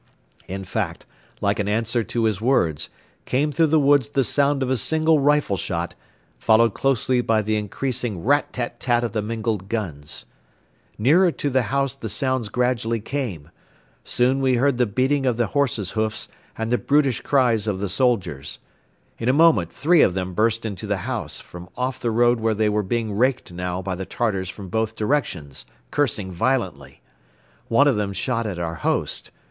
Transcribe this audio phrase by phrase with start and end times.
[0.47, 1.05] In fact,
[1.41, 2.89] like an answer to his words,
[3.25, 5.93] came through the woods the sound of a single rifle shot,
[6.39, 10.25] followed closely by the increasing rat tat tat of the mingled guns.
[10.97, 13.51] Nearer to the house the sounds gradually came.
[14.03, 16.27] Soon we heard the beating of the horses' hoofs
[16.57, 18.57] and the brutish cries of the soldiers.
[19.19, 22.55] In a moment three of them burst into the house, from off the road where
[22.55, 27.01] they were being raked now by the Tartars from both directions, cursing violently.
[27.67, 29.29] One of them shot at our host.